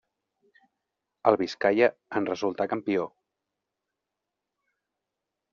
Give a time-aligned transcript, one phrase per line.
[1.31, 1.91] El Biscaia
[2.21, 3.07] en resultà campió.